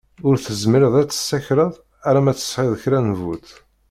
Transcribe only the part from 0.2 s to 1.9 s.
Ur tezmireḍ ad t-tessakreḍ